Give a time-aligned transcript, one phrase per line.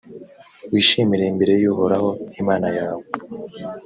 [0.71, 2.09] wishimire imbere y’uhoraho
[2.41, 3.03] imana yawe.